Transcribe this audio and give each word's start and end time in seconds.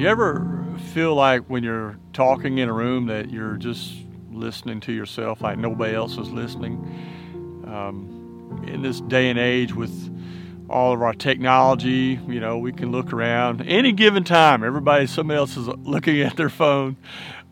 you 0.00 0.08
ever 0.08 0.78
feel 0.94 1.14
like 1.14 1.42
when 1.44 1.62
you're 1.62 1.98
talking 2.14 2.56
in 2.56 2.70
a 2.70 2.72
room 2.72 3.06
that 3.06 3.30
you're 3.30 3.56
just 3.56 3.94
listening 4.32 4.80
to 4.80 4.92
yourself 4.92 5.42
like 5.42 5.58
nobody 5.58 5.94
else 5.94 6.16
is 6.16 6.30
listening? 6.30 6.78
Um, 7.66 8.64
in 8.66 8.80
this 8.80 9.00
day 9.02 9.28
and 9.28 9.38
age 9.38 9.74
with 9.74 10.08
all 10.70 10.94
of 10.94 11.02
our 11.02 11.12
technology, 11.12 12.18
you 12.26 12.40
know, 12.40 12.56
we 12.56 12.72
can 12.72 12.90
look 12.90 13.12
around 13.12 13.60
any 13.62 13.92
given 13.92 14.24
time. 14.24 14.64
Everybody, 14.64 15.06
somebody 15.06 15.36
else 15.36 15.58
is 15.58 15.68
looking 15.68 16.22
at 16.22 16.34
their 16.34 16.48
phone, 16.48 16.96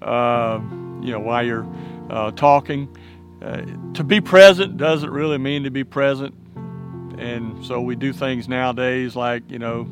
uh, 0.00 0.58
you 1.02 1.12
know, 1.12 1.20
while 1.20 1.44
you're 1.44 1.66
uh, 2.08 2.30
talking. 2.30 2.96
Uh, 3.42 3.62
to 3.92 4.02
be 4.02 4.22
present 4.22 4.78
doesn't 4.78 5.10
really 5.10 5.38
mean 5.38 5.64
to 5.64 5.70
be 5.70 5.84
present. 5.84 6.34
And 7.18 7.64
so 7.66 7.80
we 7.80 7.94
do 7.94 8.12
things 8.12 8.48
nowadays 8.48 9.14
like, 9.14 9.50
you 9.50 9.58
know, 9.58 9.86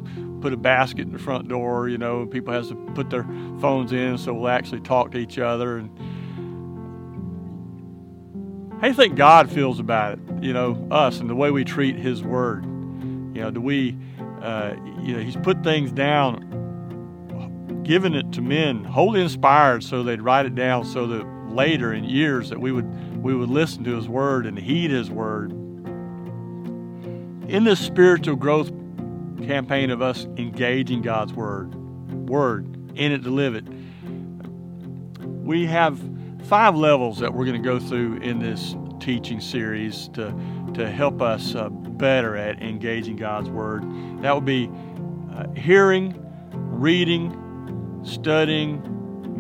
put 0.47 0.53
a 0.53 0.57
basket 0.57 1.01
in 1.01 1.13
the 1.13 1.19
front 1.19 1.49
door, 1.49 1.89
you 1.89 1.99
know, 1.99 2.25
people 2.25 2.55
has 2.55 2.69
to 2.69 2.77
put 2.95 3.11
their 3.11 3.25
phones 3.61 3.91
in 3.91 4.17
so 4.17 4.33
we'll 4.33 4.47
actually 4.47 4.81
talk 4.81 5.11
to 5.11 5.19
each 5.19 5.41
other. 5.41 5.79
And 5.79 5.91
how 8.75 8.83
do 8.83 8.87
you 8.87 8.95
think 8.95 9.17
God 9.17 9.51
feels 9.51 9.81
about 9.81 10.13
it, 10.13 10.21
you 10.41 10.53
know, 10.53 10.87
us 10.89 11.19
and 11.19 11.29
the 11.29 11.35
way 11.35 11.51
we 11.51 11.65
treat 11.65 11.97
His 11.97 12.23
Word? 12.23 12.65
You 12.65 13.43
know, 13.43 13.51
do 13.51 13.61
we, 13.61 13.99
uh, 14.41 14.77
you 15.03 15.17
know, 15.17 15.21
He's 15.21 15.35
put 15.35 15.65
things 15.65 15.91
down, 15.91 17.83
given 17.83 18.15
it 18.15 18.31
to 18.35 18.41
men, 18.41 18.85
wholly 18.85 19.21
inspired 19.21 19.83
so 19.83 20.05
they'd 20.05 20.23
write 20.23 20.47
it 20.47 20.55
down 20.55 20.85
so 20.85 21.09
that 21.09 21.27
later 21.49 21.93
in 21.93 22.05
years 22.05 22.51
that 22.51 22.61
we 22.61 22.71
would 22.71 22.87
we 23.21 23.35
would 23.35 23.51
listen 23.51 23.83
to 23.83 23.97
his 23.97 24.09
word 24.09 24.47
and 24.47 24.57
heed 24.57 24.93
his 24.93 25.11
word. 25.11 25.51
In 27.51 27.65
this 27.65 27.81
spiritual 27.81 28.37
growth 28.37 28.71
campaign 29.37 29.91
of 29.91 30.03
us 30.03 30.25
engaging 30.37 31.03
God's 31.03 31.33
word, 31.33 31.75
word 32.29 32.67
in 32.95 33.13
it 33.13 33.23
to 33.25 33.31
live 33.31 33.55
it, 33.55 33.65
we 35.45 35.67
have 35.67 36.01
five 36.45 36.75
levels 36.75 37.19
that 37.19 37.33
we're 37.35 37.45
going 37.45 37.61
to 37.61 37.67
go 37.67 37.79
through 37.79 38.17
in 38.19 38.39
this 38.39 38.75
teaching 39.01 39.41
series 39.41 40.09
to 40.09 40.35
to 40.75 40.91
help 40.91 41.23
us 41.23 41.55
uh, 41.55 41.71
better 41.71 42.37
at 42.37 42.61
engaging 42.61 43.17
God's 43.17 43.49
word. 43.49 43.83
That 44.21 44.35
would 44.35 44.45
be 44.45 44.71
uh, 45.33 45.49
hearing, 45.55 46.15
reading, 46.53 48.03
studying, 48.05 48.83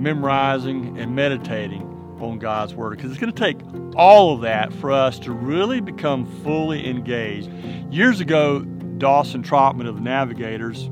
memorizing, 0.02 0.98
and 0.98 1.14
meditating 1.14 1.82
on 2.20 2.38
God's 2.38 2.74
Word 2.74 2.96
because 2.96 3.10
it's 3.10 3.20
going 3.20 3.32
to 3.32 3.38
take 3.38 3.58
all 3.94 4.34
of 4.34 4.40
that 4.42 4.72
for 4.72 4.92
us 4.92 5.18
to 5.20 5.32
really 5.32 5.80
become 5.80 6.26
fully 6.42 6.88
engaged. 6.88 7.50
Years 7.90 8.20
ago, 8.20 8.64
Dawson 8.98 9.42
Trotman 9.42 9.86
of 9.86 9.96
the 9.96 10.00
Navigators 10.00 10.90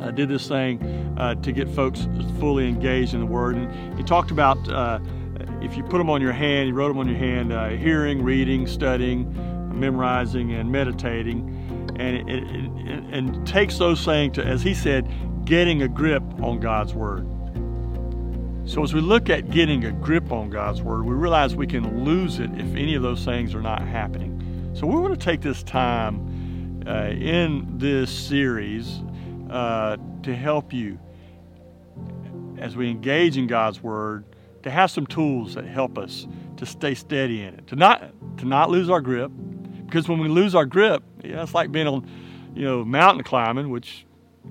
uh, 0.00 0.10
did 0.10 0.28
this 0.28 0.48
thing 0.48 0.82
uh, 1.18 1.34
to 1.36 1.52
get 1.52 1.68
folks 1.68 2.08
fully 2.38 2.68
engaged 2.68 3.14
in 3.14 3.20
the 3.20 3.26
Word. 3.26 3.56
And 3.56 3.98
he 3.98 4.04
talked 4.04 4.30
about 4.30 4.56
uh, 4.68 4.98
if 5.62 5.76
you 5.76 5.82
put 5.82 5.98
them 5.98 6.10
on 6.10 6.20
your 6.20 6.32
hand, 6.32 6.68
you 6.68 6.74
wrote 6.74 6.88
them 6.88 6.98
on 6.98 7.08
your 7.08 7.18
hand, 7.18 7.52
uh, 7.52 7.70
hearing, 7.70 8.22
reading, 8.22 8.66
studying, 8.66 9.78
memorizing, 9.78 10.52
and 10.52 10.70
meditating. 10.70 11.52
And 11.98 12.16
it, 12.16 12.28
it, 12.28 13.14
and 13.14 13.46
takes 13.46 13.78
those 13.78 14.04
things 14.04 14.34
to, 14.34 14.44
as 14.44 14.62
he 14.62 14.74
said, 14.74 15.10
getting 15.44 15.82
a 15.82 15.88
grip 15.88 16.22
on 16.42 16.60
God's 16.60 16.92
Word. 16.92 17.26
So, 18.66 18.82
as 18.82 18.92
we 18.92 19.00
look 19.00 19.30
at 19.30 19.50
getting 19.50 19.84
a 19.84 19.92
grip 19.92 20.32
on 20.32 20.50
God's 20.50 20.82
Word, 20.82 21.04
we 21.04 21.14
realize 21.14 21.54
we 21.54 21.68
can 21.68 22.04
lose 22.04 22.38
it 22.40 22.50
if 22.54 22.74
any 22.74 22.94
of 22.94 23.02
those 23.02 23.24
things 23.24 23.54
are 23.54 23.62
not 23.62 23.80
happening. 23.80 24.72
So, 24.74 24.86
we 24.86 24.96
want 24.96 25.18
to 25.18 25.24
take 25.24 25.40
this 25.40 25.62
time 25.62 26.35
uh, 26.86 27.10
in 27.10 27.78
this 27.78 28.10
series 28.10 29.00
uh, 29.50 29.96
to 30.22 30.34
help 30.34 30.72
you 30.72 30.98
as 32.58 32.76
we 32.76 32.90
engage 32.90 33.36
in 33.36 33.46
God's 33.46 33.82
Word 33.82 34.24
to 34.62 34.70
have 34.70 34.90
some 34.90 35.06
tools 35.06 35.54
that 35.54 35.64
help 35.64 35.98
us 35.98 36.26
to 36.56 36.66
stay 36.66 36.94
steady 36.94 37.42
in 37.42 37.54
it, 37.54 37.66
to 37.68 37.76
not 37.76 38.12
to 38.38 38.44
not 38.44 38.70
lose 38.70 38.90
our 38.90 39.00
grip, 39.00 39.30
because 39.86 40.08
when 40.08 40.18
we 40.18 40.28
lose 40.28 40.54
our 40.54 40.66
grip, 40.66 41.02
yeah, 41.22 41.42
it's 41.42 41.54
like 41.54 41.70
being 41.70 41.86
on, 41.86 42.08
you 42.54 42.64
know, 42.64 42.84
mountain 42.84 43.22
climbing, 43.22 43.70
which 43.70 44.06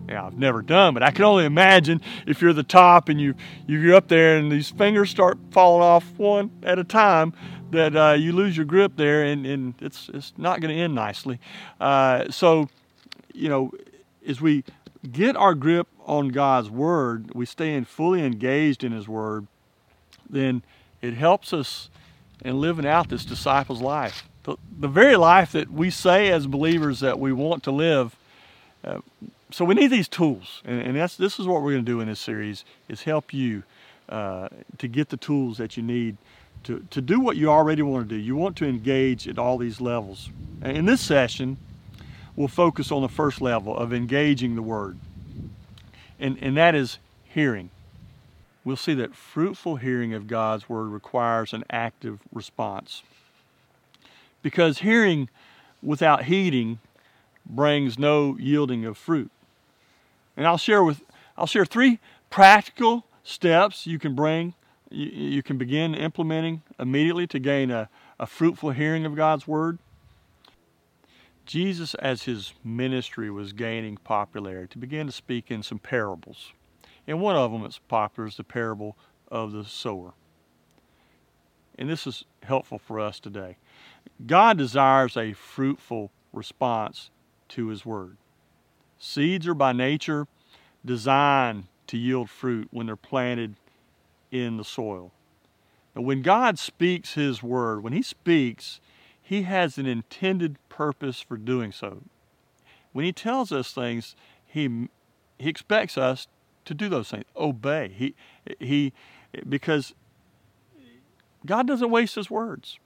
yeah, 0.07 0.25
I've 0.25 0.37
never 0.37 0.61
done, 0.61 0.93
but 0.93 1.03
I 1.03 1.11
can 1.11 1.25
only 1.25 1.45
imagine 1.45 2.01
if 2.27 2.41
you're 2.41 2.53
the 2.53 2.63
top 2.63 3.09
and 3.09 3.19
you 3.19 3.33
you're 3.67 3.95
up 3.95 4.07
there 4.07 4.37
and 4.37 4.51
these 4.51 4.69
fingers 4.69 5.09
start 5.09 5.37
falling 5.51 5.83
off 5.83 6.05
one 6.17 6.51
at 6.63 6.79
a 6.79 6.83
time, 6.83 7.33
that 7.71 7.95
uh, 7.95 8.13
you 8.13 8.31
lose 8.31 8.55
your 8.55 8.65
grip 8.65 8.93
there 8.95 9.23
and, 9.23 9.45
and 9.45 9.73
it's 9.81 10.09
it's 10.13 10.33
not 10.37 10.61
going 10.61 10.75
to 10.75 10.81
end 10.81 10.95
nicely. 10.95 11.39
Uh, 11.79 12.29
so, 12.29 12.69
you 13.33 13.49
know, 13.49 13.71
as 14.27 14.41
we 14.41 14.63
get 15.11 15.35
our 15.35 15.53
grip 15.53 15.87
on 16.05 16.29
God's 16.29 16.69
word, 16.69 17.33
we 17.33 17.45
stay 17.45 17.73
in 17.73 17.85
fully 17.85 18.23
engaged 18.23 18.83
in 18.83 18.91
His 18.91 19.07
word, 19.07 19.47
then 20.29 20.63
it 21.01 21.13
helps 21.13 21.53
us 21.53 21.89
in 22.43 22.59
living 22.59 22.85
out 22.85 23.09
this 23.09 23.25
disciple's 23.25 23.81
life. 23.81 24.27
The, 24.43 24.57
the 24.79 24.87
very 24.87 25.15
life 25.15 25.51
that 25.53 25.71
we 25.71 25.89
say 25.89 26.29
as 26.29 26.45
believers 26.47 26.99
that 26.99 27.19
we 27.19 27.33
want 27.33 27.63
to 27.63 27.71
live. 27.71 28.15
Uh, 28.83 28.99
so 29.51 29.65
we 29.65 29.73
need 29.73 29.87
these 29.87 30.07
tools, 30.07 30.61
and, 30.65 30.81
and 30.81 30.95
that's 30.95 31.15
this 31.15 31.39
is 31.39 31.47
what 31.47 31.61
we're 31.61 31.71
going 31.71 31.85
to 31.85 31.91
do 31.91 32.01
in 32.01 32.07
this 32.07 32.19
series: 32.19 32.65
is 32.87 33.03
help 33.03 33.33
you 33.33 33.63
uh, 34.09 34.49
to 34.77 34.87
get 34.87 35.09
the 35.09 35.17
tools 35.17 35.57
that 35.57 35.77
you 35.77 35.83
need 35.83 36.17
to 36.65 36.85
to 36.89 37.01
do 37.01 37.19
what 37.19 37.37
you 37.37 37.49
already 37.49 37.81
want 37.81 38.09
to 38.09 38.15
do. 38.15 38.21
You 38.21 38.35
want 38.35 38.55
to 38.57 38.65
engage 38.65 39.27
at 39.27 39.39
all 39.39 39.57
these 39.57 39.79
levels. 39.79 40.29
In 40.63 40.85
this 40.85 41.01
session, 41.01 41.57
we'll 42.35 42.47
focus 42.47 42.91
on 42.91 43.01
the 43.01 43.09
first 43.09 43.41
level 43.41 43.75
of 43.75 43.93
engaging 43.93 44.55
the 44.55 44.61
Word, 44.61 44.97
and 46.19 46.37
and 46.41 46.57
that 46.57 46.75
is 46.75 46.99
hearing. 47.23 47.69
We'll 48.63 48.75
see 48.75 48.95
that 48.95 49.15
fruitful 49.15 49.75
hearing 49.75 50.13
of 50.13 50.27
God's 50.27 50.67
Word 50.67 50.87
requires 50.87 51.53
an 51.53 51.63
active 51.69 52.19
response. 52.33 53.03
Because 54.41 54.79
hearing 54.79 55.29
without 55.83 56.25
heeding 56.25 56.79
brings 57.45 57.99
no 57.99 58.35
yielding 58.39 58.85
of 58.85 58.97
fruit. 58.97 59.29
And 60.35 60.47
I'll 60.47 60.57
share 60.57 60.83
with 60.83 61.03
I'll 61.37 61.47
share 61.47 61.65
three 61.65 61.99
practical 62.29 63.05
steps 63.23 63.85
you 63.85 63.99
can 63.99 64.15
bring 64.15 64.55
you, 64.89 65.05
you 65.07 65.43
can 65.43 65.57
begin 65.57 65.95
implementing 65.95 66.61
immediately 66.79 67.27
to 67.27 67.39
gain 67.39 67.71
a, 67.71 67.89
a 68.19 68.25
fruitful 68.25 68.71
hearing 68.71 69.05
of 69.05 69.15
God's 69.15 69.47
word. 69.47 69.79
Jesus, 71.45 71.93
as 71.95 72.23
his 72.23 72.53
ministry 72.63 73.29
was 73.29 73.53
gaining 73.53 73.97
popularity, 73.97 74.79
began 74.79 75.05
to 75.05 75.11
speak 75.11 75.51
in 75.51 75.61
some 75.61 75.79
parables. 75.79 76.53
And 77.07 77.21
one 77.21 77.35
of 77.35 77.51
them 77.51 77.61
that's 77.61 77.77
popular 77.77 78.27
is 78.27 78.37
the 78.37 78.43
parable 78.43 78.97
of 79.29 79.51
the 79.51 79.63
sower. 79.63 80.13
And 81.77 81.89
this 81.89 82.07
is 82.07 82.23
helpful 82.41 82.79
for 82.79 82.99
us 82.99 83.19
today. 83.19 83.57
God 84.25 84.57
desires 84.57 85.17
a 85.17 85.33
fruitful 85.33 86.11
response 86.33 87.11
to 87.49 87.67
his 87.67 87.85
word. 87.85 88.17
Seeds 88.97 89.47
are 89.47 89.53
by 89.53 89.73
nature 89.73 90.27
designed 90.83 91.65
to 91.87 91.97
yield 91.97 92.29
fruit 92.29 92.67
when 92.71 92.87
they're 92.87 92.95
planted 92.95 93.55
in 94.31 94.57
the 94.57 94.63
soil. 94.63 95.11
Now, 95.95 96.01
when 96.01 96.21
God 96.21 96.59
speaks 96.59 97.13
His 97.13 97.41
word, 97.41 97.83
when 97.83 97.93
He 97.93 98.01
speaks, 98.01 98.79
He 99.21 99.43
has 99.43 99.77
an 99.77 99.85
intended 99.85 100.57
purpose 100.69 101.21
for 101.21 101.37
doing 101.37 101.71
so. 101.71 102.01
When 102.91 103.05
He 103.05 103.13
tells 103.13 103.51
us 103.51 103.71
things, 103.71 104.15
He 104.45 104.87
He 105.37 105.49
expects 105.49 105.97
us 105.97 106.27
to 106.65 106.73
do 106.73 106.89
those 106.89 107.09
things, 107.09 107.25
obey. 107.35 107.89
He 107.89 108.15
He 108.59 108.93
because 109.47 109.93
God 111.45 111.67
doesn't 111.67 111.91
waste 111.91 112.15
His 112.15 112.29
words. 112.29 112.79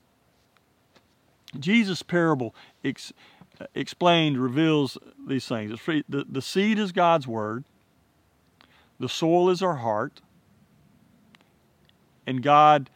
Jesus' 1.60 2.04
parable 2.04 2.54
ex, 2.84 3.12
explained 3.74 4.38
reveals 4.38 4.98
these 5.28 5.48
things. 5.48 5.80
The, 6.08 6.26
the 6.30 6.42
seed 6.42 6.78
is 6.78 6.92
God's 6.92 7.28
word, 7.28 7.64
the 9.00 9.10
soil 9.10 9.50
is 9.50 9.64
our 9.64 9.78
heart, 9.78 10.22
and 12.30 12.44
God 12.44 12.92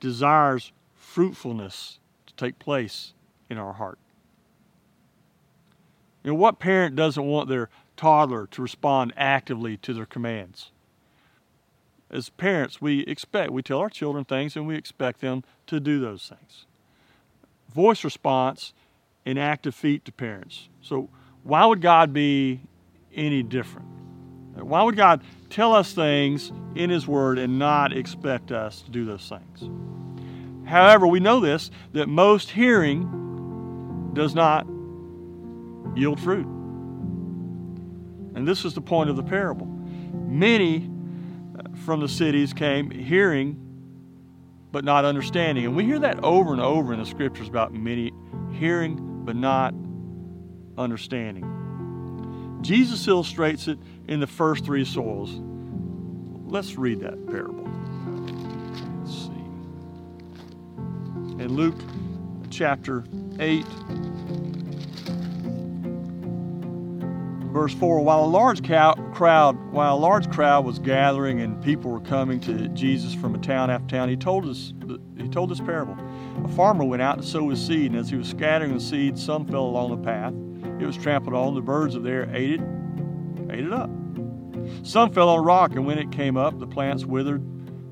desires 0.00 0.72
fruitfulness 0.94 1.98
to 2.26 2.32
take 2.36 2.58
place 2.58 3.12
in 3.50 3.58
our 3.58 3.74
heart. 3.74 3.98
You 6.24 6.30
know, 6.30 6.36
what 6.36 6.58
parent 6.58 6.96
doesn't 6.96 7.22
want 7.22 7.50
their 7.50 7.68
toddler 7.98 8.46
to 8.46 8.62
respond 8.62 9.12
actively 9.14 9.76
to 9.76 9.92
their 9.92 10.06
commands? 10.06 10.70
As 12.10 12.30
parents, 12.30 12.80
we 12.80 13.00
expect, 13.00 13.50
we 13.50 13.62
tell 13.62 13.80
our 13.80 13.90
children 13.90 14.24
things 14.24 14.56
and 14.56 14.66
we 14.66 14.74
expect 14.74 15.20
them 15.20 15.44
to 15.66 15.78
do 15.78 16.00
those 16.00 16.26
things. 16.26 16.64
Voice 17.74 18.04
response 18.04 18.72
and 19.26 19.38
active 19.38 19.74
feet 19.74 20.06
to 20.06 20.12
parents. 20.12 20.70
So, 20.80 21.10
why 21.42 21.66
would 21.66 21.82
God 21.82 22.14
be 22.14 22.62
any 23.14 23.42
different? 23.42 24.05
Why 24.64 24.82
would 24.82 24.96
God 24.96 25.22
tell 25.50 25.72
us 25.72 25.92
things 25.92 26.52
in 26.74 26.90
His 26.90 27.06
Word 27.06 27.38
and 27.38 27.58
not 27.58 27.96
expect 27.96 28.52
us 28.52 28.82
to 28.82 28.90
do 28.90 29.04
those 29.04 29.28
things? 29.28 29.70
However, 30.66 31.06
we 31.06 31.20
know 31.20 31.40
this 31.40 31.70
that 31.92 32.08
most 32.08 32.50
hearing 32.50 34.10
does 34.14 34.34
not 34.34 34.66
yield 35.94 36.20
fruit. 36.20 36.46
And 38.34 38.46
this 38.46 38.64
is 38.64 38.74
the 38.74 38.80
point 38.80 39.08
of 39.08 39.16
the 39.16 39.22
parable. 39.22 39.66
Many 39.66 40.90
uh, 41.58 41.62
from 41.84 42.00
the 42.00 42.08
cities 42.08 42.52
came 42.52 42.90
hearing 42.90 43.62
but 44.72 44.84
not 44.84 45.04
understanding. 45.04 45.64
And 45.64 45.74
we 45.74 45.84
hear 45.84 45.98
that 46.00 46.22
over 46.22 46.52
and 46.52 46.60
over 46.60 46.92
in 46.92 46.98
the 46.98 47.06
scriptures 47.06 47.48
about 47.48 47.72
many 47.72 48.12
hearing 48.52 49.24
but 49.24 49.36
not 49.36 49.72
understanding. 50.76 51.44
Jesus 52.60 53.06
illustrates 53.06 53.68
it 53.68 53.78
in 54.08 54.20
the 54.20 54.26
first 54.26 54.64
three 54.64 54.84
soils. 54.84 55.40
Let's 56.46 56.76
read 56.76 57.00
that 57.00 57.26
parable. 57.26 57.68
Let's 59.00 59.14
see. 59.14 59.30
In 61.42 61.48
Luke 61.54 61.76
chapter 62.50 63.04
8, 63.38 63.64
verse 67.56 67.72
4 67.72 68.00
while 68.00 68.22
a 68.22 68.26
large 68.26 68.62
crowd 68.62 69.72
while 69.72 69.94
a 69.94 69.98
large 69.98 70.30
crowd 70.30 70.62
was 70.66 70.78
gathering 70.78 71.40
and 71.40 71.62
people 71.64 71.90
were 71.90 72.00
coming 72.00 72.38
to 72.38 72.68
jesus 72.68 73.14
from 73.14 73.34
a 73.34 73.38
town 73.38 73.70
after 73.70 73.96
town 73.96 74.10
he 74.10 74.16
told 74.16 74.46
us 74.46 74.74
he 75.16 75.26
told 75.26 75.48
this 75.48 75.60
parable 75.60 75.96
a 76.44 76.48
farmer 76.48 76.84
went 76.84 77.00
out 77.00 77.16
to 77.16 77.26
sow 77.26 77.48
his 77.48 77.66
seed 77.66 77.92
and 77.92 77.98
as 77.98 78.10
he 78.10 78.16
was 78.16 78.28
scattering 78.28 78.74
the 78.74 78.80
seed 78.80 79.16
some 79.18 79.46
fell 79.46 79.64
along 79.64 79.88
the 79.88 79.96
path 79.96 80.34
it 80.78 80.86
was 80.86 80.96
trampled 80.96 81.34
on. 81.34 81.54
The 81.54 81.60
birds 81.60 81.94
of 81.94 82.02
the 82.02 82.10
air 82.10 82.30
ate 82.32 82.60
it 82.60 82.60
ate 83.50 83.64
it 83.64 83.72
up. 83.72 83.90
Some 84.82 85.12
fell 85.12 85.28
on 85.28 85.44
rock 85.44 85.72
and 85.72 85.86
when 85.86 85.98
it 85.98 86.10
came 86.10 86.36
up 86.36 86.58
the 86.58 86.66
plants 86.66 87.04
withered 87.04 87.42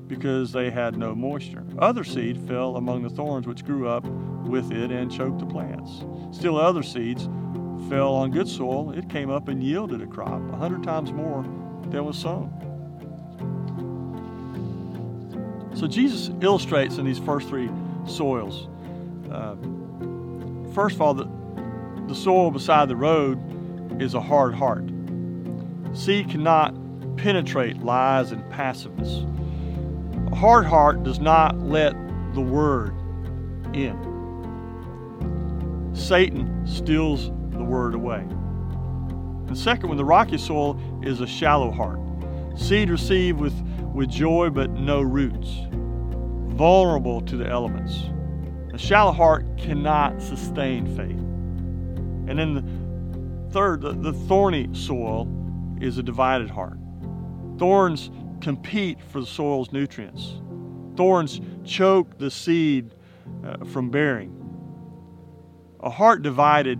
because 0.07 0.51
they 0.51 0.69
had 0.69 0.97
no 0.97 1.15
moisture. 1.15 1.65
Other 1.79 2.03
seed 2.03 2.37
fell 2.47 2.75
among 2.75 3.03
the 3.03 3.09
thorns 3.09 3.47
which 3.47 3.65
grew 3.65 3.87
up 3.87 4.05
with 4.05 4.71
it 4.71 4.91
and 4.91 5.11
choked 5.11 5.39
the 5.39 5.45
plants. 5.45 6.03
Still 6.31 6.57
other 6.57 6.83
seeds 6.83 7.27
fell 7.89 8.13
on 8.13 8.31
good 8.31 8.47
soil, 8.47 8.91
it 8.91 9.09
came 9.09 9.29
up 9.29 9.47
and 9.47 9.63
yielded 9.63 10.01
a 10.01 10.07
crop 10.07 10.41
a 10.53 10.55
hundred 10.57 10.83
times 10.83 11.11
more 11.11 11.43
than 11.89 12.05
was 12.05 12.17
sown. 12.17 12.51
So 15.75 15.87
Jesus 15.87 16.31
illustrates 16.41 16.97
in 16.97 17.05
these 17.05 17.19
first 17.19 17.49
three 17.49 17.69
soils. 18.07 18.69
Uh, 19.29 19.55
first 20.73 20.95
of 20.95 21.01
all, 21.01 21.13
the, 21.13 21.25
the 22.07 22.15
soil 22.15 22.51
beside 22.51 22.89
the 22.89 22.95
road 22.95 23.39
is 24.01 24.13
a 24.13 24.21
hard 24.21 24.53
heart. 24.53 24.83
Seed 25.93 26.29
cannot 26.29 26.75
penetrate 27.17 27.77
lies 27.77 28.31
and 28.31 28.47
passiveness. 28.49 29.25
A 30.31 30.35
hard 30.35 30.65
heart 30.65 31.03
does 31.03 31.19
not 31.19 31.59
let 31.61 31.93
the 32.33 32.41
word 32.41 32.93
in. 33.73 33.95
Satan 35.93 36.67
steals 36.67 37.29
the 37.51 37.63
word 37.63 37.95
away. 37.95 38.19
And 39.47 39.57
second 39.57 39.89
one, 39.89 39.97
the 39.97 40.05
rocky 40.05 40.37
soil, 40.37 40.79
is 41.03 41.21
a 41.21 41.27
shallow 41.27 41.71
heart. 41.71 41.99
Seed 42.57 42.89
received 42.89 43.39
with, 43.39 43.53
with 43.93 44.09
joy 44.09 44.49
but 44.49 44.71
no 44.71 45.01
roots, 45.01 45.61
vulnerable 46.55 47.21
to 47.21 47.37
the 47.37 47.47
elements. 47.47 48.03
A 48.73 48.77
shallow 48.77 49.13
heart 49.13 49.45
cannot 49.57 50.21
sustain 50.21 50.85
faith. 50.97 51.24
And 52.27 52.39
then 52.39 52.53
the 52.55 53.51
third, 53.51 53.81
the, 53.81 53.93
the 53.93 54.13
thorny 54.13 54.69
soil, 54.73 55.27
is 55.81 55.97
a 55.97 56.03
divided 56.03 56.49
heart. 56.49 56.77
Thorns 57.57 58.09
compete 58.41 59.01
for 59.01 59.19
the 59.19 59.25
soil's 59.25 59.71
nutrients. 59.71 60.41
Thorns 60.95 61.41
choke 61.63 62.17
the 62.17 62.31
seed 62.31 62.95
uh, 63.45 63.65
from 63.65 63.89
bearing. 63.89 64.31
A 65.81 65.89
heart 65.89 66.21
divided 66.21 66.79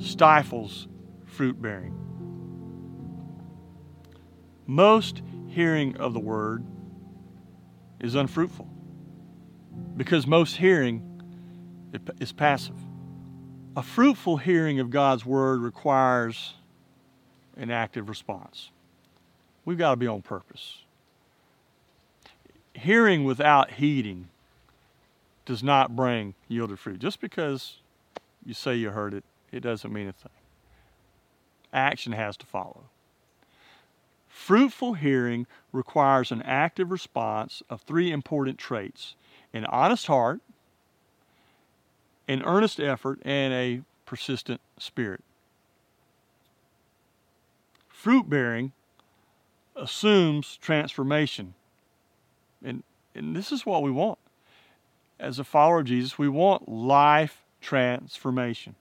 stifles 0.00 0.88
fruit 1.26 1.60
bearing. 1.60 1.94
Most 4.66 5.22
hearing 5.46 5.96
of 5.96 6.14
the 6.14 6.20
word 6.20 6.64
is 8.00 8.14
unfruitful 8.14 8.68
because 9.96 10.26
most 10.26 10.56
hearing 10.56 11.04
is 12.20 12.32
passive. 12.32 12.76
A 13.78 13.82
fruitful 13.84 14.38
hearing 14.38 14.80
of 14.80 14.90
God's 14.90 15.24
word 15.24 15.60
requires 15.60 16.54
an 17.56 17.70
active 17.70 18.08
response. 18.08 18.72
We've 19.64 19.78
got 19.78 19.90
to 19.90 19.96
be 19.96 20.08
on 20.08 20.20
purpose. 20.20 20.78
Hearing 22.74 23.22
without 23.22 23.70
heeding 23.70 24.30
does 25.46 25.62
not 25.62 25.94
bring 25.94 26.34
yielded 26.48 26.80
fruit. 26.80 26.98
Just 26.98 27.20
because 27.20 27.76
you 28.44 28.52
say 28.52 28.74
you 28.74 28.90
heard 28.90 29.14
it 29.14 29.22
it 29.52 29.60
doesn't 29.60 29.92
mean 29.92 30.08
a 30.08 30.12
thing. 30.12 30.32
Action 31.72 32.10
has 32.10 32.36
to 32.38 32.46
follow. 32.46 32.82
Fruitful 34.26 34.94
hearing 34.94 35.46
requires 35.70 36.32
an 36.32 36.42
active 36.42 36.90
response 36.90 37.62
of 37.70 37.82
three 37.82 38.10
important 38.10 38.58
traits 38.58 39.14
an 39.52 39.64
honest 39.66 40.08
heart, 40.08 40.40
an 42.28 42.42
earnest 42.44 42.78
effort, 42.78 43.20
and 43.24 43.52
a 43.52 43.82
persistent 44.06 44.60
spirit. 44.78 45.22
Fruit 47.88 48.28
bearing 48.28 48.72
assumes 49.74 50.56
transformation. 50.58 51.54
And, 52.64 52.82
and 53.14 53.34
this 53.34 53.50
is 53.50 53.66
what 53.66 53.82
we 53.82 53.90
want. 53.90 54.18
As 55.18 55.38
a 55.38 55.44
follower 55.44 55.80
of 55.80 55.86
Jesus, 55.86 56.18
we 56.18 56.28
want 56.28 56.68
life 56.68 57.44
transformation. 57.60 58.76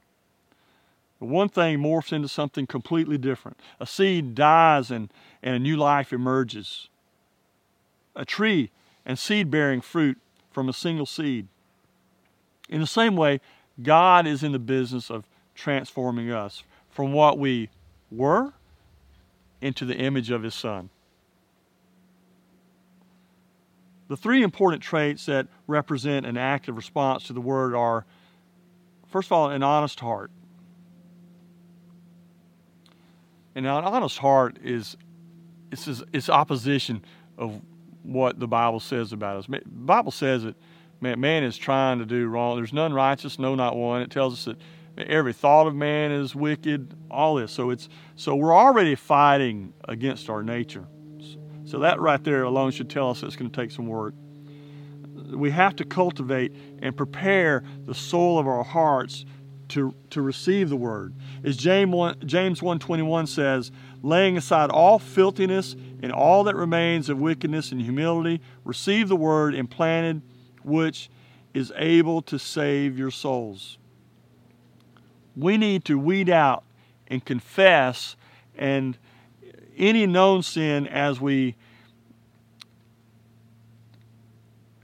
One 1.19 1.50
thing 1.50 1.79
morphs 1.79 2.13
into 2.13 2.27
something 2.27 2.67
completely 2.67 3.17
different. 3.17 3.59
A 3.79 3.88
seed 3.88 4.35
dies 4.35 4.91
and, 4.91 5.11
and 5.41 5.55
a 5.55 5.59
new 5.59 5.75
life 5.75 6.13
emerges. 6.13 6.89
A 8.15 8.23
tree 8.23 8.69
and 9.03 9.17
seed 9.17 9.50
bearing 9.50 9.81
fruit 9.81 10.19
from 10.51 10.69
a 10.69 10.73
single 10.73 11.07
seed. 11.07 11.47
In 12.69 12.81
the 12.81 12.87
same 12.87 13.15
way, 13.15 13.39
God 13.81 14.27
is 14.27 14.43
in 14.43 14.51
the 14.51 14.59
business 14.59 15.09
of 15.09 15.25
transforming 15.55 16.31
us 16.31 16.63
from 16.89 17.13
what 17.13 17.37
we 17.37 17.69
were 18.11 18.53
into 19.61 19.85
the 19.85 19.95
image 19.95 20.31
of 20.31 20.43
His 20.43 20.55
Son. 20.55 20.89
The 24.07 24.17
three 24.17 24.41
important 24.41 24.81
traits 24.81 25.25
that 25.25 25.47
represent 25.67 26.25
an 26.25 26.37
active 26.37 26.77
response 26.77 27.23
to 27.25 27.33
the 27.33 27.41
Word 27.41 27.75
are 27.75 28.05
first 29.09 29.27
of 29.27 29.31
all, 29.33 29.49
an 29.49 29.63
honest 29.63 29.99
heart. 29.99 30.31
And 33.55 33.65
now, 33.65 33.79
an 33.79 33.86
honest 33.86 34.17
heart 34.19 34.57
is 34.63 34.95
it's, 35.71 35.88
it's 36.13 36.29
opposition 36.29 37.03
of 37.38 37.59
what 38.03 38.39
the 38.39 38.47
Bible 38.47 38.79
says 38.79 39.12
about 39.12 39.38
us. 39.38 39.47
The 39.47 39.62
Bible 39.65 40.12
says 40.12 40.43
that 40.43 40.55
man, 41.01 41.20
man 41.20 41.44
is 41.44 41.58
trying 41.58 42.00
to 42.00 42.06
do 42.06 42.27
wrong. 42.27 42.58
There's 42.58 42.74
none 42.74 42.94
righteous, 42.94 43.39
no, 43.39 43.56
not 43.56 43.75
one. 43.75 44.01
It 44.01 44.12
tells 44.12 44.34
us 44.34 44.56
that 44.96 45.08
every 45.08 45.34
thought 45.34 45.68
of 45.68 45.75
man 45.75 46.12
is 46.12 46.36
wicked. 46.36 46.96
All 47.10 47.36
this. 47.36 47.51
So 47.51 47.70
it's 47.70 47.89
so 48.16 48.36
we're 48.36 48.56
already 48.56 48.96
fighting 48.96 49.74
against 49.88 50.30
our 50.30 50.44
nature. 50.44 50.88
So 51.66 51.80
that 51.80 52.00
right 52.00 52.24
there 52.24 52.44
alone 52.44 52.72
should 52.72 52.89
tell 52.89 53.10
us 53.10 53.24
it's 53.24 53.36
going 53.36 53.51
to 53.51 53.62
take 53.62 53.72
some 53.72 53.88
work. 53.88 54.13
We 55.30 55.51
have 55.51 55.75
to 55.77 55.86
cultivate 55.86 56.54
and 56.82 56.96
prepare 56.96 57.63
the 57.86 57.94
soul 57.94 58.39
of 58.39 58.48
our 58.48 58.63
hearts 58.63 59.25
to, 59.70 59.94
to 60.12 60.22
receive 60.22 60.70
the 60.70 60.75
word. 60.75 61.13
As 61.44 61.58
James 61.58 61.94
1, 61.94 62.20
James 62.25 62.62
1.21 62.62 63.27
says, 63.27 63.72
laying 64.01 64.38
aside 64.38 64.70
all 64.70 65.00
filthiness 65.00 65.75
and 66.01 66.12
all 66.12 66.44
that 66.46 66.56
remains 66.56 67.10
of 67.10 67.20
wickedness 67.20 67.72
and 67.72 67.82
humility, 67.82 68.42
receive 68.63 69.10
the 69.10 69.16
word 69.16 69.56
implanted, 69.56 70.22
which 70.67 71.09
is 71.53 71.71
able 71.75 72.21
to 72.21 72.38
save 72.38 73.00
your 73.00 73.12
souls. 73.12 73.77
We 75.36 75.57
need 75.57 75.86
to 75.86 75.97
weed 75.97 76.29
out 76.29 76.63
and 77.07 77.24
confess 77.24 78.15
and 78.55 78.97
any 79.77 80.05
known 80.05 80.43
sin 80.43 80.88
as 80.88 81.21
we 81.21 81.55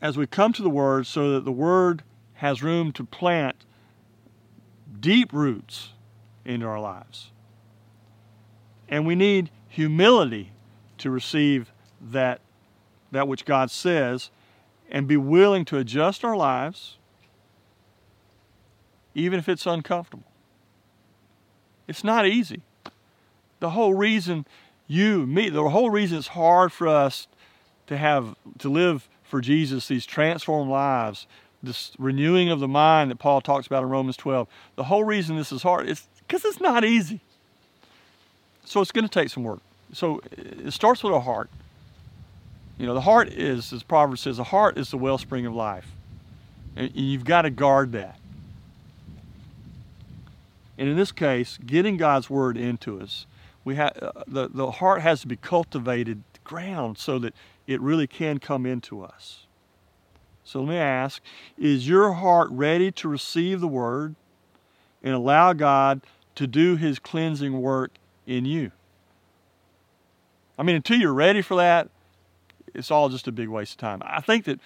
as 0.02 0.18
we 0.18 0.28
come 0.28 0.52
to 0.52 0.62
the 0.62 0.70
word 0.70 1.08
so 1.08 1.32
that 1.32 1.46
the 1.46 1.52
word 1.52 2.04
has 2.34 2.62
room 2.62 2.92
to 2.92 3.06
plant 3.06 3.56
deep 5.00 5.32
roots 5.32 5.90
into 6.44 6.66
our 6.66 6.80
lives. 6.80 7.32
And 8.90 9.08
we 9.08 9.16
need 9.16 9.50
humility 9.70 10.52
to 10.98 11.10
receive 11.10 11.72
that, 12.02 12.42
that 13.12 13.30
which 13.30 13.46
God 13.46 13.72
says 13.72 14.30
and 14.90 15.08
be 15.08 15.18
willing 15.18 15.66
to 15.66 15.78
adjust 15.78 16.24
our 16.24 16.36
lives, 16.36 16.98
even 19.16 19.40
if 19.40 19.50
it's 19.50 19.66
uncomfortable. 19.66 20.26
It's 21.88 22.04
not 22.04 22.26
easy. 22.26 22.62
The 23.60 23.72
whole 23.72 23.94
reason 23.94 24.46
you, 24.88 25.26
me, 25.26 25.50
the 25.50 25.70
whole 25.70 25.90
reason 25.90 26.18
it's 26.18 26.28
hard 26.30 26.72
for 26.72 26.88
us 26.88 27.28
to 27.88 27.98
have, 27.98 28.36
to 28.60 28.70
live 28.70 29.10
for 29.24 29.42
Jesus, 29.42 29.88
these 29.88 30.06
transformed 30.06 30.70
lives, 30.70 31.28
this 31.62 31.94
renewing 31.98 32.50
of 32.50 32.60
the 32.60 32.68
mind 32.68 33.10
that 33.10 33.20
Paul 33.20 33.42
talks 33.42 33.68
about 33.68 33.84
in 33.84 33.90
Romans 33.90 34.18
12. 34.18 34.48
The 34.76 34.84
whole 34.84 35.04
reason 35.04 35.38
this 35.38 35.52
is 35.52 35.64
hard 35.64 35.88
is 35.88 36.08
because 36.20 36.46
it's 36.46 36.60
not 36.60 36.84
easy. 36.84 37.22
So 38.66 38.82
it's 38.82 38.92
going 38.92 39.08
to 39.08 39.12
take 39.12 39.30
some 39.30 39.44
work. 39.44 39.60
so 39.94 40.22
it 40.38 40.72
starts 40.72 41.04
with 41.04 41.14
our 41.14 41.22
heart. 41.22 41.50
You 42.78 42.86
know, 42.86 42.94
the 42.94 43.02
heart 43.02 43.30
is, 43.30 43.72
as 43.72 43.84
Proverbs 43.84 44.22
says, 44.22 44.38
the 44.38 44.44
heart 44.44 44.78
is 44.78 44.90
the 44.90 44.98
wellspring 44.98 45.46
of 45.46 45.54
life. 45.54 45.92
And 46.76 46.92
you've 46.96 47.26
got 47.26 47.44
to 47.44 47.50
guard 47.50 47.92
that. 47.92 48.20
And 50.78 50.90
in 50.90 50.98
this 50.98 51.12
case, 51.12 51.60
getting 51.64 51.98
God's 51.98 52.30
word 52.30 52.58
into 52.58 53.00
us, 53.00 53.28
we 53.64 53.76
have 53.76 53.98
uh, 54.02 54.24
the, 54.28 54.50
the 54.50 54.72
heart 54.72 55.02
has 55.02 55.22
to 55.22 55.28
be 55.28 55.36
cultivated 55.36 56.24
ground 56.44 56.98
so 56.98 57.20
that 57.20 57.34
it 57.68 57.80
really 57.80 58.08
can 58.08 58.40
come 58.40 58.66
into 58.66 59.04
us. 59.04 59.46
So 60.44 60.60
let 60.60 60.70
me 60.70 60.78
ask, 60.78 61.22
is 61.58 61.88
your 61.88 62.14
heart 62.14 62.50
ready 62.52 62.92
to 62.94 63.08
receive 63.08 63.62
the 63.62 63.68
word 63.68 64.16
and 65.02 65.14
allow 65.14 65.54
God 65.54 66.02
to 66.36 66.48
do 66.48 66.76
his 66.76 67.00
cleansing 67.00 67.62
work 67.62 67.92
in 68.28 68.46
you? 68.46 68.72
I 70.58 70.64
mean, 70.64 70.76
until 70.76 71.00
you're 71.00 71.14
ready 71.14 71.42
for 71.42 71.56
that, 71.56 71.90
it's 72.74 72.92
all 72.92 73.10
just 73.10 73.28
a 73.28 73.32
big 73.32 73.50
waste 73.50 73.74
of 73.74 73.78
time. 73.78 74.02
I 74.06 74.22
think 74.22 74.46
that 74.46 74.60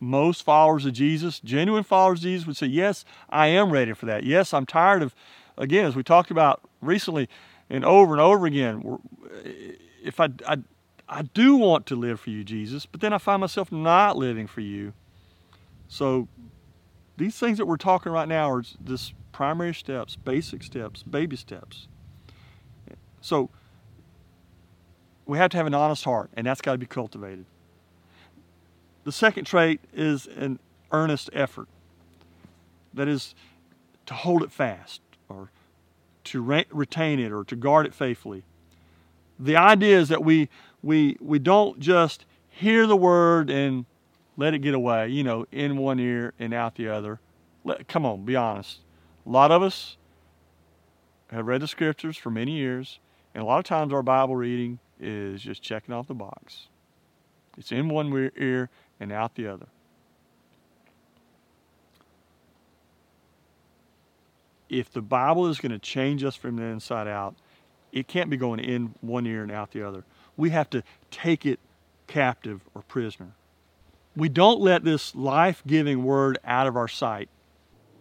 most 0.00 0.44
followers 0.44 0.86
of 0.86 0.92
Jesus, 0.92 1.40
genuine 1.40 1.82
followers 1.82 2.20
of 2.20 2.24
Jesus, 2.24 2.46
would 2.46 2.56
say, 2.56 2.66
Yes, 2.66 3.04
I 3.28 3.48
am 3.48 3.70
ready 3.70 3.92
for 3.92 4.06
that. 4.06 4.24
Yes, 4.24 4.54
I'm 4.54 4.66
tired 4.66 5.02
of, 5.02 5.14
again, 5.56 5.84
as 5.84 5.96
we 5.96 6.02
talked 6.02 6.30
about 6.30 6.62
recently 6.80 7.28
and 7.68 7.84
over 7.84 8.12
and 8.12 8.20
over 8.20 8.46
again, 8.46 8.98
if 10.02 10.20
I, 10.20 10.28
I, 10.46 10.58
I 11.08 11.22
do 11.22 11.56
want 11.56 11.86
to 11.86 11.96
live 11.96 12.20
for 12.20 12.30
you, 12.30 12.44
Jesus, 12.44 12.86
but 12.86 13.00
then 13.00 13.12
I 13.12 13.18
find 13.18 13.40
myself 13.40 13.72
not 13.72 14.16
living 14.16 14.46
for 14.46 14.60
you. 14.60 14.92
So 15.88 16.28
these 17.16 17.36
things 17.36 17.58
that 17.58 17.66
we're 17.66 17.76
talking 17.76 18.12
right 18.12 18.28
now 18.28 18.50
are 18.50 18.62
just 18.84 19.14
primary 19.32 19.74
steps, 19.74 20.16
basic 20.16 20.62
steps, 20.62 21.02
baby 21.02 21.36
steps. 21.36 21.88
So 23.20 23.50
we 25.28 25.36
have 25.36 25.50
to 25.50 25.58
have 25.58 25.66
an 25.66 25.74
honest 25.74 26.04
heart, 26.04 26.30
and 26.34 26.46
that's 26.46 26.62
got 26.62 26.72
to 26.72 26.78
be 26.78 26.86
cultivated. 26.86 27.44
The 29.04 29.12
second 29.12 29.44
trait 29.44 29.80
is 29.92 30.26
an 30.26 30.58
earnest 30.90 31.28
effort. 31.34 31.68
That 32.94 33.08
is 33.08 33.34
to 34.06 34.14
hold 34.14 34.42
it 34.42 34.50
fast 34.50 35.02
or 35.28 35.50
to 36.24 36.40
re- 36.40 36.64
retain 36.70 37.20
it 37.20 37.30
or 37.30 37.44
to 37.44 37.54
guard 37.54 37.84
it 37.84 37.94
faithfully. 37.94 38.42
The 39.38 39.54
idea 39.54 39.98
is 39.98 40.08
that 40.08 40.24
we, 40.24 40.48
we, 40.82 41.18
we 41.20 41.38
don't 41.38 41.78
just 41.78 42.24
hear 42.48 42.86
the 42.86 42.96
word 42.96 43.50
and 43.50 43.84
let 44.38 44.54
it 44.54 44.60
get 44.60 44.74
away, 44.74 45.08
you 45.08 45.22
know, 45.22 45.46
in 45.52 45.76
one 45.76 46.00
ear 46.00 46.32
and 46.38 46.54
out 46.54 46.76
the 46.76 46.88
other. 46.88 47.20
Let, 47.64 47.86
come 47.86 48.06
on, 48.06 48.24
be 48.24 48.34
honest. 48.34 48.78
A 49.26 49.28
lot 49.28 49.50
of 49.50 49.62
us 49.62 49.98
have 51.30 51.46
read 51.46 51.60
the 51.60 51.68
scriptures 51.68 52.16
for 52.16 52.30
many 52.30 52.52
years, 52.52 52.98
and 53.34 53.42
a 53.42 53.46
lot 53.46 53.58
of 53.58 53.64
times 53.64 53.92
our 53.92 54.02
Bible 54.02 54.34
reading 54.34 54.78
is 55.00 55.42
just 55.42 55.62
checking 55.62 55.94
off 55.94 56.06
the 56.06 56.14
box. 56.14 56.68
It's 57.56 57.72
in 57.72 57.88
one 57.88 58.30
ear 58.36 58.70
and 59.00 59.12
out 59.12 59.34
the 59.34 59.48
other. 59.48 59.66
If 64.68 64.92
the 64.92 65.00
Bible 65.00 65.46
is 65.46 65.58
going 65.58 65.72
to 65.72 65.78
change 65.78 66.22
us 66.22 66.36
from 66.36 66.56
the 66.56 66.64
inside 66.64 67.08
out, 67.08 67.34
it 67.90 68.06
can't 68.06 68.28
be 68.28 68.36
going 68.36 68.60
in 68.60 68.94
one 69.00 69.26
ear 69.26 69.42
and 69.42 69.50
out 69.50 69.72
the 69.72 69.82
other. 69.82 70.04
We 70.36 70.50
have 70.50 70.68
to 70.70 70.82
take 71.10 71.46
it 71.46 71.58
captive 72.06 72.60
or 72.74 72.82
prisoner. 72.82 73.32
We 74.14 74.28
don't 74.28 74.60
let 74.60 74.84
this 74.84 75.14
life 75.14 75.62
giving 75.66 76.04
word 76.04 76.38
out 76.44 76.66
of 76.66 76.76
our 76.76 76.88
sight. 76.88 77.28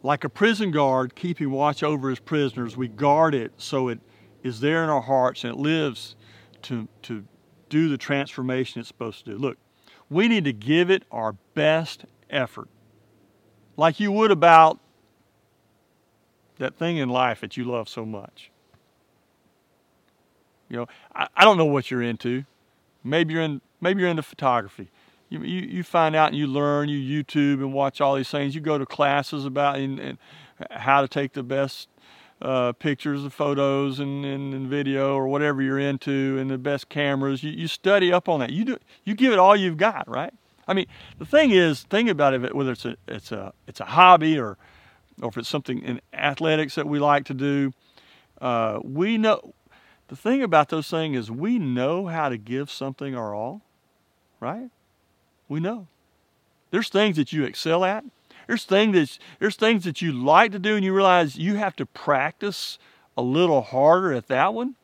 Like 0.04 0.24
a 0.24 0.30
prison 0.30 0.72
guard 0.72 1.16
keeping 1.16 1.52
watch 1.52 1.84
over 1.84 2.10
his 2.10 2.20
prisoners, 2.20 2.76
we 2.76 2.88
guard 2.88 3.34
it 3.34 3.54
so 3.58 3.88
it 3.88 4.00
is 4.44 4.60
there 4.60 4.84
in 4.84 4.90
our 4.90 5.02
hearts 5.02 5.44
and 5.44 5.54
it 5.54 5.60
lives 5.60 6.16
to, 6.68 6.88
to 7.04 7.24
do 7.70 7.90
the 7.90 7.98
transformation 7.98 8.80
it's 8.80 8.88
supposed 8.88 9.26
to 9.26 9.32
do. 9.32 9.38
Look, 9.38 9.58
we 10.10 10.28
need 10.28 10.46
to 10.46 10.54
give 10.54 10.90
it 10.90 11.04
our 11.12 11.34
best 11.54 12.06
effort. 12.30 12.68
Like 13.76 14.00
you 14.00 14.12
would 14.12 14.32
about 14.32 14.80
that 16.58 16.76
thing 16.76 16.98
in 16.98 17.10
life 17.10 17.42
that 17.42 17.58
you 17.58 17.64
love 17.64 17.88
so 17.88 18.06
much. 18.06 18.52
You 20.70 20.78
know, 20.78 20.88
I, 21.14 21.28
I 21.36 21.46
don't 21.46 21.58
know 21.58 21.66
what 21.66 21.92
you're 21.92 22.02
into. 22.02 22.46
Maybe 23.04 23.34
you're 23.34 23.44
in 23.44 23.62
maybe 23.80 24.02
you're 24.02 24.10
into 24.10 24.24
photography. 24.24 24.90
You, 25.30 25.42
you, 25.42 25.62
you 25.62 25.84
find 25.84 26.16
out 26.16 26.30
and 26.30 26.38
you 26.38 26.48
learn, 26.48 26.90
you 26.90 27.24
YouTube 27.24 27.56
and 27.56 27.74
watch 27.74 28.00
all 28.00 28.16
these 28.16 28.30
things. 28.30 28.56
You 28.56 28.62
go 28.62 28.78
to 28.78 28.86
classes 28.86 29.46
about 29.46 29.78
and, 29.78 30.00
and 30.00 30.18
how 30.72 31.02
to 31.02 31.08
take 31.08 31.34
the 31.34 31.44
best 31.44 31.90
uh, 32.42 32.72
pictures 32.74 33.24
and 33.24 33.34
photos 33.34 34.00
and, 34.00 34.24
and, 34.24 34.54
and, 34.54 34.68
video 34.68 35.16
or 35.16 35.28
whatever 35.28 35.62
you're 35.62 35.80
into 35.80 36.38
and 36.40 36.52
the 36.52 36.58
best 36.58 36.88
cameras. 36.88 37.44
You, 37.44 37.52
you 37.52 37.68
study 37.68 38.14
up 38.14 38.30
on 38.30 38.40
that. 38.42 38.52
You 38.52 38.66
do 38.66 38.78
you 39.04 39.16
give 39.16 39.34
it 39.34 39.40
all 39.40 39.56
you've 39.56 39.78
got, 39.78 40.08
right? 40.08 40.34
I 40.68 40.74
mean, 40.74 40.86
the 41.18 41.26
thing 41.26 41.52
is, 41.52 41.84
think 41.84 42.10
about 42.10 42.34
it. 42.34 42.54
Whether 42.54 42.74
it's 42.74 42.86
a 42.86 42.96
it's 43.08 43.32
a 43.32 43.54
it's 43.66 43.80
a 43.80 43.86
hobby 43.86 44.38
or 44.38 44.58
or 45.22 45.30
if 45.30 45.38
it's 45.38 45.50
something 45.50 45.82
in 45.82 46.02
athletics 46.14 46.76
that 46.76 46.88
we 46.88 47.00
like 47.00 47.26
to 47.26 47.34
do, 47.34 47.74
uh, 48.42 48.80
we 48.84 49.18
know. 49.18 49.54
The 50.10 50.16
thing 50.16 50.42
about 50.42 50.70
those 50.70 50.90
things 50.90 51.18
is 51.18 51.32
we 51.32 51.60
know 51.60 52.06
how 52.06 52.30
to 52.30 52.38
give 52.38 52.72
something 52.72 53.14
our 53.14 53.34
all, 53.36 53.62
right? 54.40 54.70
We 55.50 55.60
know. 55.60 55.88
There's 56.72 56.88
things 56.88 57.18
that 57.18 57.34
you 57.34 57.44
excel 57.44 57.84
at, 57.84 58.06
there's 58.48 58.64
things 58.64 58.96
that 58.96 59.20
there's 59.40 59.56
things 59.56 59.84
that 59.84 60.02
you 60.02 60.12
like 60.12 60.52
to 60.54 60.60
do 60.60 60.76
and 60.76 60.84
you 60.84 60.94
realize 60.94 61.38
you 61.38 61.56
have 61.56 61.76
to 61.76 61.86
practice 61.86 62.80
a 63.18 63.22
little 63.22 63.62
harder 63.62 64.14
at 64.14 64.28
that 64.28 64.54
one. 64.54 64.76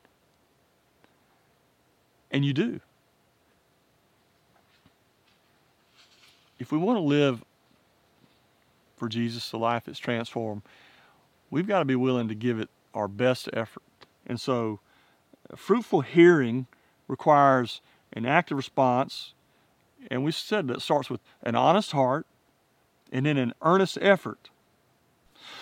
And 2.29 2.43
you 2.43 2.53
do. 2.53 2.79
If 6.60 6.72
we 6.72 6.77
want 6.77 6.98
to 6.98 7.01
live 7.01 7.43
for 8.98 9.08
Jesus, 9.08 9.50
the 9.51 9.58
life 9.58 9.84
that's 9.86 10.00
transformed, 10.00 10.63
we've 11.51 11.67
got 11.67 11.79
to 11.79 11.86
be 11.86 11.96
willing 11.96 12.27
to 12.27 12.36
give 12.36 12.60
it 12.60 12.70
our 12.93 13.08
best 13.08 13.50
effort. 13.53 13.84
And 14.25 14.39
so, 14.39 14.79
fruitful 15.55 16.01
hearing 16.01 16.67
requires 17.08 17.82
an 18.13 18.25
active 18.25 18.58
response. 18.58 19.34
And 20.10 20.24
we 20.24 20.32
said 20.32 20.67
that 20.67 20.82
starts 20.82 21.10
with 21.10 21.22
an 21.43 21.55
honest 21.55 21.91
heart, 21.91 22.25
and 23.13 23.27
in 23.27 23.38
an 23.38 23.53
earnest 23.62 23.98
effort. 24.01 24.50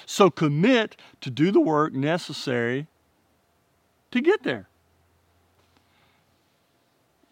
So 0.05 0.31
commit 0.31 0.95
to 1.19 1.29
do 1.29 1.51
the 1.51 1.59
work 1.59 1.93
necessary 1.93 2.87
to 4.09 4.21
get 4.21 4.43
there. 4.43 4.67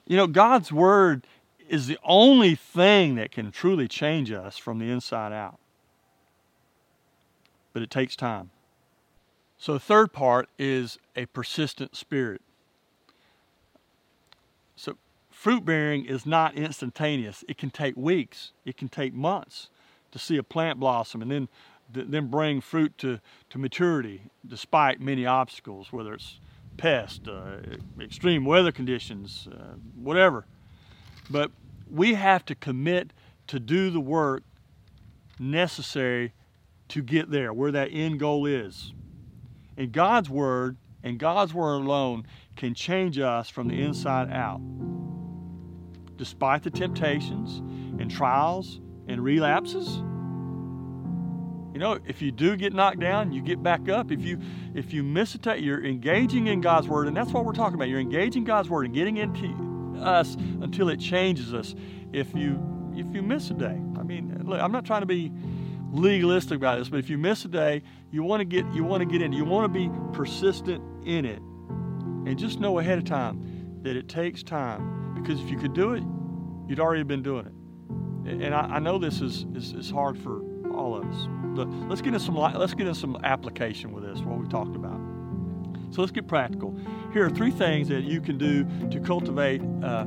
You 0.06 0.18
know, 0.18 0.28
God's 0.28 0.72
Word 0.72 1.26
is 1.68 1.88
the 1.88 2.00
only 2.04 2.56
thing 2.56 3.16
that 3.16 3.32
can 3.32 3.52
truly 3.52 3.88
change 3.88 4.32
us 4.32 4.58
from 4.58 4.80
the 4.80 4.90
inside 4.92 5.32
out. 5.32 5.60
But 7.74 7.84
it 7.84 7.92
takes 7.92 8.16
time. 8.16 8.50
So, 9.58 9.74
the 9.74 9.80
third 9.80 10.14
part 10.14 10.50
is 10.58 10.98
a 11.16 11.28
persistent 11.28 11.96
spirit. 11.96 12.42
So, 14.76 14.98
fruit 15.30 15.64
bearing 15.64 16.06
is 16.06 16.26
not 16.26 16.56
instantaneous, 16.56 17.44
it 17.48 17.58
can 17.58 17.70
take 17.70 17.96
weeks, 17.96 18.52
it 18.66 18.78
can 18.78 18.88
take 18.88 19.14
months 19.14 19.70
to 20.12 20.20
see 20.20 20.38
a 20.38 20.44
plant 20.44 20.80
blossom 20.80 21.22
and 21.22 21.32
then 21.32 21.48
then 21.92 22.28
bring 22.28 22.62
fruit 22.62 22.98
to, 23.00 23.20
to 23.50 23.58
maturity 23.58 24.22
despite 24.46 25.02
many 25.02 25.26
obstacles, 25.26 25.92
whether 25.92 26.14
it's 26.14 26.40
pests, 26.78 27.28
uh, 27.28 27.62
extreme 28.00 28.46
weather 28.46 28.72
conditions, 28.72 29.48
uh, 29.52 29.76
whatever. 29.96 30.46
But 31.30 31.52
we 31.90 32.14
have 32.14 32.46
to 32.46 32.56
commit 32.56 33.12
to 33.48 33.60
do 33.60 33.90
the 33.90 34.00
work 34.00 34.44
necessary 35.40 36.34
to 36.90 37.02
get 37.02 37.32
there, 37.32 37.54
where 37.54 37.72
that 37.72 37.90
end 37.92 38.20
goal 38.20 38.46
is. 38.46 38.94
And 39.78 39.92
God's 39.92 40.30
Word 40.30 40.78
and 41.04 41.18
God's 41.18 41.54
Word 41.54 41.76
alone 41.76 42.26
can 42.56 42.74
change 42.74 43.18
us 43.18 43.50
from 43.50 43.68
the 43.68 43.82
inside 43.82 44.32
out. 44.32 44.62
Despite 46.18 46.64
the 46.64 46.70
temptations 46.70 47.60
and 48.00 48.12
trials 48.12 48.82
and 49.10 49.24
relapses. 49.24 49.88
You 51.74 51.80
know, 51.80 52.00
if 52.06 52.22
you 52.22 52.32
do 52.32 52.56
get 52.56 52.74
knocked 52.74 53.00
down, 53.00 53.32
you 53.32 53.42
get 53.42 53.62
back 53.62 53.90
up. 53.90 54.12
If 54.12 54.22
you 54.22 54.40
if 54.74 54.94
you 54.94 55.04
miss 55.04 55.36
a 55.36 55.38
t- 55.38 55.58
you're 55.58 55.84
engaging 55.84 56.48
in 56.48 56.62
God's 56.62 56.88
word, 56.88 57.08
and 57.08 57.16
that's 57.16 57.32
what 57.32 57.46
we're 57.46 57.54
talking 57.54 57.76
about. 57.76 57.90
You're 57.90 58.00
engaging 58.00 58.44
God's 58.44 58.70
word 58.70 58.86
and 58.86 58.94
getting 58.94 59.18
into 59.18 60.00
us 60.02 60.36
until 60.62 60.90
it 60.90 60.98
changes 61.00 61.54
us. 61.54 61.76
If 62.12 62.34
you 62.34 62.60
if 62.96 63.14
you 63.14 63.22
miss 63.22 63.50
a 63.50 63.54
day, 63.54 63.80
I 63.98 64.04
mean, 64.04 64.42
look, 64.46 64.60
I'm 64.60 64.72
not 64.72 64.86
trying 64.86 65.02
to 65.02 65.08
be 65.08 65.32
legalistic 65.92 66.58
about 66.58 66.80
this, 66.80 66.90
but 66.90 67.00
if 67.00 67.10
you 67.10 67.18
miss 67.18 67.46
a 67.46 67.48
day, 67.48 67.84
you 68.12 68.24
want 68.24 68.42
to 68.42 68.46
get 68.46 68.66
you 68.74 68.84
want 68.84 69.02
to 69.02 69.06
get 69.08 69.22
in. 69.22 69.32
You 69.32 69.46
want 69.46 69.72
to 69.72 69.80
be 69.80 69.90
persistent 70.12 70.84
in 71.06 71.26
it, 71.26 71.40
and 71.40 72.38
just 72.38 72.60
know 72.60 72.80
ahead 72.80 72.98
of 72.98 73.06
time 73.06 73.80
that 73.84 73.96
it 73.96 74.10
takes 74.10 74.44
time. 74.44 75.14
Because 75.14 75.40
if 75.40 75.50
you 75.50 75.58
could 75.58 75.74
do 75.74 75.94
it, 75.94 76.04
you'd 76.68 76.80
already 76.80 77.04
been 77.04 77.24
doing 77.24 77.46
it 77.46 77.54
and 78.26 78.54
I, 78.54 78.76
I 78.76 78.80
know 78.80 78.98
this 78.98 79.22
is, 79.22 79.46
is, 79.56 79.74
is 79.74 79.90
hard 79.90 80.18
for 80.18 80.42
all 80.74 80.96
of 80.96 81.06
us. 81.06 81.28
But 81.56 81.68
let's 81.90 82.02
get 82.02 82.14
into 82.14 82.20
some 82.20 82.36
let's 82.36 82.74
get 82.74 82.88
into 82.88 83.00
some 83.00 83.18
application 83.24 83.92
with 83.92 84.04
this. 84.04 84.20
What 84.20 84.40
we 84.40 84.48
talked 84.48 84.76
about. 84.76 85.00
So 85.92 86.02
let's 86.02 86.12
get 86.12 86.28
practical. 86.28 86.76
Here 87.14 87.26
are 87.26 87.30
three 87.30 87.52
things 87.52 87.88
that 87.88 88.04
you 88.04 88.22
can 88.22 88.38
do 88.38 88.66
to 88.92 89.00
cultivate 89.00 89.62
uh, 89.84 90.06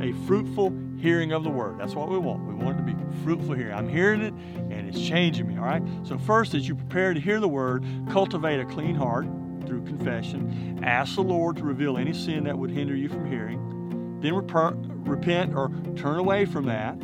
a 0.00 0.12
fruitful 0.26 0.72
hearing 0.98 1.32
of 1.32 1.42
the 1.44 1.50
word. 1.50 1.78
That's 1.78 1.94
what 1.94 2.10
we 2.10 2.18
want. 2.18 2.46
We 2.46 2.54
want 2.54 2.78
it 2.78 2.86
to 2.86 2.92
be 2.92 3.22
fruitful 3.24 3.54
hearing. 3.54 3.74
I'm 3.74 3.88
hearing 3.88 4.20
it 4.20 4.34
and 4.70 4.88
it's 4.88 5.00
changing 5.00 5.48
me, 5.48 5.56
all 5.56 5.64
right? 5.64 5.82
So, 6.04 6.18
first, 6.18 6.54
as 6.54 6.68
you 6.68 6.74
prepare 6.74 7.14
to 7.14 7.20
hear 7.20 7.40
the 7.40 7.48
word, 7.48 7.84
cultivate 8.10 8.60
a 8.60 8.66
clean 8.66 8.94
heart 8.94 9.26
through 9.66 9.84
confession. 9.84 10.80
Ask 10.82 11.14
the 11.14 11.22
Lord 11.22 11.56
to 11.56 11.64
reveal 11.64 11.96
any 11.96 12.12
sin 12.12 12.44
that 12.44 12.58
would 12.58 12.70
hinder 12.70 12.94
you 12.94 13.08
from 13.08 13.30
hearing. 13.30 14.18
Then 14.20 14.34
rep- 14.34 14.74
repent 15.08 15.54
or 15.54 15.70
turn 15.96 16.18
away 16.18 16.44
from 16.44 16.66
that. 16.66 16.98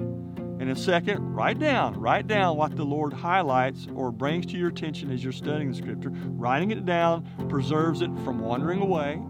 And 0.58 0.70
then, 0.70 0.76
second, 0.76 1.34
write 1.34 1.58
down. 1.58 2.00
Write 2.00 2.26
down 2.26 2.56
what 2.56 2.76
the 2.76 2.84
Lord 2.84 3.12
highlights 3.12 3.86
or 3.94 4.10
brings 4.10 4.46
to 4.46 4.56
your 4.56 4.68
attention 4.68 5.10
as 5.10 5.22
you're 5.22 5.32
studying 5.32 5.70
the 5.70 5.76
Scripture. 5.76 6.10
Writing 6.10 6.70
it 6.70 6.86
down 6.86 7.28
preserves 7.50 8.00
it 8.00 8.10
from 8.24 8.40
wandering 8.40 8.80
away. 8.80 9.20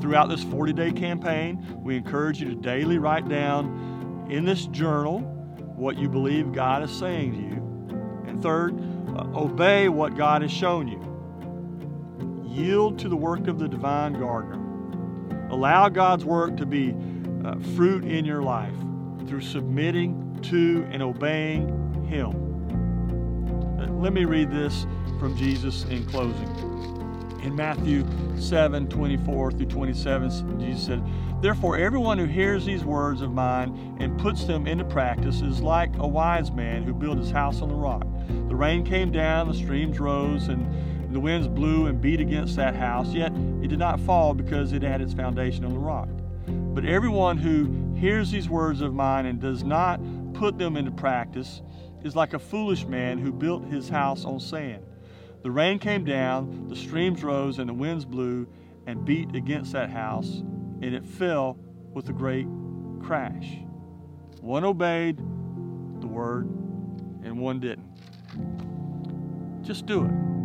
Throughout 0.00 0.28
this 0.28 0.42
40 0.44 0.72
day 0.72 0.92
campaign, 0.92 1.64
we 1.82 1.96
encourage 1.96 2.40
you 2.40 2.48
to 2.48 2.54
daily 2.56 2.98
write 2.98 3.28
down 3.28 4.26
in 4.30 4.44
this 4.44 4.66
journal 4.66 5.20
what 5.76 5.96
you 5.96 6.08
believe 6.08 6.52
God 6.52 6.82
is 6.82 6.90
saying 6.90 7.32
to 7.32 7.38
you. 7.38 8.28
And 8.28 8.42
third, 8.42 8.78
uh, 9.16 9.26
obey 9.34 9.88
what 9.88 10.16
God 10.16 10.42
has 10.42 10.50
shown 10.50 10.88
you. 10.88 11.04
Yield 12.44 12.98
to 12.98 13.08
the 13.08 13.16
work 13.16 13.46
of 13.46 13.58
the 13.60 13.68
divine 13.68 14.14
gardener. 14.14 14.58
Allow 15.50 15.88
God's 15.88 16.24
work 16.24 16.56
to 16.56 16.66
be 16.66 16.94
uh, 17.44 17.58
fruit 17.76 18.04
in 18.04 18.24
your 18.24 18.42
life 18.42 18.74
through 19.28 19.42
submitting 19.42 20.38
to 20.42 20.86
and 20.90 21.02
obeying 21.02 21.68
Him. 22.06 22.30
Uh, 23.78 23.86
let 23.92 24.12
me 24.12 24.24
read 24.24 24.50
this 24.50 24.86
from 25.18 25.36
Jesus 25.36 25.84
in 25.84 26.04
closing. 26.06 26.48
In 27.42 27.54
Matthew 27.54 28.06
7 28.36 28.88
24 28.88 29.52
through 29.52 29.66
27, 29.66 30.60
Jesus 30.60 30.86
said, 30.86 31.02
Therefore, 31.40 31.76
everyone 31.76 32.18
who 32.18 32.24
hears 32.24 32.64
these 32.64 32.84
words 32.84 33.20
of 33.20 33.30
mine 33.30 33.96
and 34.00 34.18
puts 34.18 34.44
them 34.44 34.66
into 34.66 34.84
practice 34.84 35.40
is 35.40 35.60
like 35.60 35.96
a 35.98 36.06
wise 36.06 36.50
man 36.50 36.82
who 36.82 36.92
built 36.92 37.18
his 37.18 37.30
house 37.30 37.62
on 37.62 37.68
the 37.68 37.74
rock. 37.74 38.04
The 38.48 38.56
rain 38.56 38.84
came 38.84 39.12
down, 39.12 39.46
the 39.46 39.54
streams 39.54 40.00
rose, 40.00 40.48
and 40.48 41.14
the 41.14 41.20
winds 41.20 41.46
blew 41.46 41.86
and 41.86 42.00
beat 42.00 42.20
against 42.20 42.56
that 42.56 42.74
house, 42.74 43.08
yet 43.08 43.32
it 43.62 43.68
did 43.68 43.78
not 43.78 44.00
fall 44.00 44.34
because 44.34 44.72
it 44.72 44.82
had 44.82 45.00
its 45.00 45.14
foundation 45.14 45.64
on 45.64 45.72
the 45.72 45.78
rock. 45.78 46.08
But 46.46 46.84
everyone 46.84 47.38
who 47.38 47.87
hears 47.98 48.30
these 48.30 48.48
words 48.48 48.80
of 48.80 48.94
mine 48.94 49.26
and 49.26 49.40
does 49.40 49.64
not 49.64 50.00
put 50.32 50.56
them 50.56 50.76
into 50.76 50.90
practice 50.90 51.62
is 52.02 52.14
like 52.14 52.32
a 52.32 52.38
foolish 52.38 52.86
man 52.86 53.18
who 53.18 53.32
built 53.32 53.64
his 53.64 53.88
house 53.88 54.24
on 54.24 54.38
sand. 54.38 54.84
The 55.42 55.50
rain 55.50 55.78
came 55.78 56.04
down, 56.04 56.68
the 56.68 56.76
streams 56.76 57.24
rose, 57.24 57.58
and 57.58 57.68
the 57.68 57.74
winds 57.74 58.04
blew 58.04 58.46
and 58.86 59.04
beat 59.04 59.34
against 59.34 59.72
that 59.72 59.90
house, 59.90 60.38
and 60.80 60.94
it 60.94 61.04
fell 61.04 61.58
with 61.92 62.08
a 62.08 62.12
great 62.12 62.46
crash. 63.02 63.58
One 64.40 64.64
obeyed 64.64 65.18
the 66.00 66.06
word, 66.06 66.46
and 67.24 67.38
one 67.38 67.58
didn't. 67.58 67.88
Just 69.62 69.86
do 69.86 70.04
it. 70.04 70.37